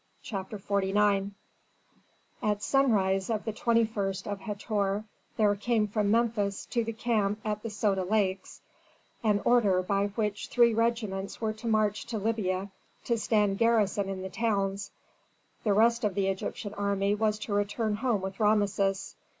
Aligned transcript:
CHAPTER 0.23 0.57
XLIX 0.57 1.29
At 2.41 2.63
sunrise 2.63 3.29
of 3.29 3.45
the 3.45 3.53
twenty 3.53 3.85
first 3.85 4.27
of 4.27 4.39
Hator 4.39 5.03
there 5.37 5.53
came 5.55 5.87
from 5.87 6.09
Memphis 6.09 6.65
to 6.71 6.83
the 6.83 6.91
camp 6.91 7.39
at 7.45 7.61
the 7.61 7.69
Soda 7.69 8.01
Lakes 8.03 8.61
an 9.23 9.41
order 9.45 9.83
by 9.83 10.07
which 10.07 10.47
three 10.47 10.73
regiments 10.73 11.39
were 11.39 11.53
to 11.53 11.67
march 11.67 12.07
to 12.07 12.17
Libya 12.17 12.71
to 13.05 13.15
stand 13.15 13.59
garrison 13.59 14.09
in 14.09 14.23
the 14.23 14.29
towns, 14.29 14.89
the 15.63 15.71
rest 15.73 16.03
of 16.03 16.15
the 16.15 16.29
Egyptian 16.29 16.73
army 16.73 17.13
was 17.13 17.37
to 17.37 17.53
return 17.53 17.97
home 17.97 18.21
with 18.21 18.39
Rameses. 18.39 19.13